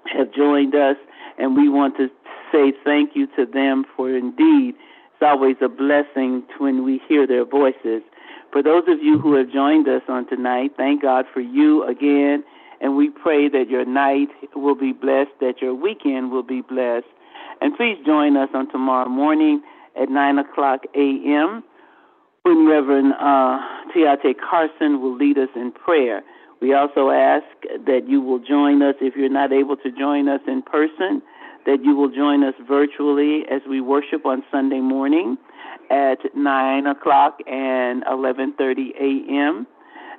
have 0.07 0.33
joined 0.33 0.75
us, 0.75 0.97
and 1.39 1.55
we 1.55 1.69
want 1.69 1.97
to 1.99 2.09
say 2.51 2.73
thank 2.85 3.11
you 3.15 3.27
to 3.37 3.45
them 3.45 3.85
for 3.97 4.11
indeed 4.15 4.75
it's 5.23 5.29
always 5.29 5.57
a 5.61 5.69
blessing 5.69 6.43
when 6.59 6.83
we 6.83 7.01
hear 7.09 7.29
their 7.29 7.45
voices. 7.45 8.03
For 8.51 8.61
those 8.61 8.83
of 8.89 9.01
you 9.01 9.21
who 9.21 9.37
have 9.37 9.53
joined 9.53 9.87
us 9.87 10.03
on 10.09 10.29
tonight, 10.29 10.73
thank 10.77 11.03
God 11.03 11.27
for 11.33 11.41
you 11.41 11.85
again, 11.87 12.43
and 12.81 12.97
we 12.97 13.09
pray 13.09 13.49
that 13.49 13.71
your 13.71 13.85
night 13.85 14.31
will 14.57 14.75
be 14.75 14.93
blessed, 14.93 15.31
that 15.41 15.63
your 15.63 15.75
weekend 15.75 16.33
will 16.33 16.43
be 16.43 16.61
blessed. 16.61 17.07
And 17.61 17.77
please 17.77 17.97
join 18.05 18.37
us 18.37 18.49
on 18.55 18.71
tomorrow 18.71 19.09
morning 19.09 19.63
at 20.01 20.09
9 20.09 20.39
o'clock 20.39 20.81
a.m. 20.95 21.63
when 22.43 22.67
Reverend 22.67 23.13
uh, 23.15 23.59
Tiate 23.95 24.35
Carson 24.39 25.01
will 25.01 25.17
lead 25.17 25.39
us 25.39 25.49
in 25.55 25.73
prayer. 25.73 26.23
We 26.61 26.75
also 26.75 27.11
ask 27.11 27.45
that 27.87 28.03
you 28.09 28.21
will 28.21 28.39
join 28.39 28.83
us 28.83 28.95
if 29.01 29.17
you're 29.17 29.29
not 29.29 29.53
able 29.53 29.77
to 29.79 29.91
join 29.91 30.29
us 30.29 30.41
in 30.47 30.63
person, 30.63 31.21
that 31.67 31.85
you 31.85 31.97
will 31.97 32.11
join 32.11 32.45
us 32.45 32.55
virtually 32.67 33.43
as 33.51 33.63
we 33.69 33.81
worship 33.81 34.25
on 34.25 34.45
Sunday 34.51 34.81
morning 34.81 35.39
at 35.91 36.19
9 36.35 36.87
o'clock 36.87 37.39
and 37.47 38.05
11.30 38.05 38.91
a.m. 39.01 39.67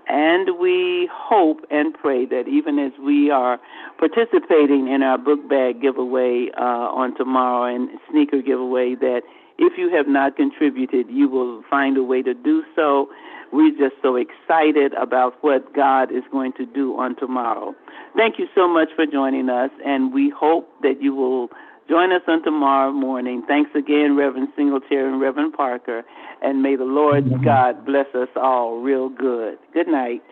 And 0.08 0.60
we 0.60 1.10
hope 1.14 1.60
and 1.72 1.94
pray 1.94 2.26
that 2.26 2.48
even 2.48 2.78
as 2.80 2.92
we 3.04 3.30
are 3.30 3.60
participating 3.98 4.90
in 4.90 5.02
our 5.02 5.18
book 5.18 5.48
bag 5.50 5.82
giveaway 5.82 6.50
uh, 6.58 6.62
on 6.62 7.16
tomorrow 7.16 7.74
and 7.74 7.90
sneaker 8.12 8.42
giveaway, 8.42 8.96
that 8.96 9.22
if 9.58 9.78
you 9.78 9.96
have 9.96 10.08
not 10.08 10.36
contributed, 10.36 11.08
you 11.10 11.30
will 11.30 11.64
find 11.70 11.98
a 11.98 12.04
way 12.04 12.22
to 12.22 12.34
do 12.34 12.64
so. 12.76 13.08
We're 13.52 13.72
just 13.72 14.02
so 14.02 14.16
excited 14.16 14.94
about 14.96 15.36
what 15.42 15.74
God 15.76 16.12
is 16.12 16.24
going 16.32 16.54
to 16.54 16.66
do 16.66 16.98
on 16.98 17.16
tomorrow. 17.16 17.76
Thank 18.16 18.40
you 18.40 18.48
so 18.56 18.68
much 18.68 18.90
for 18.96 19.06
joining 19.06 19.50
us, 19.50 19.70
and 19.86 20.12
we 20.12 20.34
hope 20.36 20.68
that 20.82 21.02
you 21.02 21.14
will 21.14 21.50
join 21.90 22.12
us 22.12 22.22
on 22.28 22.44
tomorrow 22.44 22.92
morning. 22.92 23.44
Thanks 23.48 23.72
again, 23.76 24.16
Reverend 24.16 24.50
Singletary 24.56 25.12
and 25.12 25.22
Reverend 25.22 25.54
Parker, 25.54 26.04
and 26.42 26.62
may 26.62 26.76
the 26.76 26.84
Lord 26.84 27.26
mm-hmm. 27.26 27.44
God 27.44 27.86
bless 27.86 28.08
us 28.16 28.30
all 28.36 28.80
real 28.80 29.10
good. 29.10 29.58
Good 29.74 29.88
night. 29.88 30.24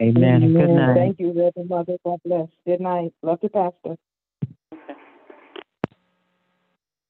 Amen. 0.00 0.42
Amen. 0.42 0.52
Good 0.52 0.70
night. 0.70 0.94
Thank 0.94 1.20
you, 1.20 1.28
Reverend 1.28 1.68
Mother. 1.68 1.96
God 2.04 2.20
bless. 2.24 2.48
Good 2.66 2.80
night. 2.80 3.12
Love 3.22 3.38
you, 3.42 3.48
Pastor. 3.48 3.96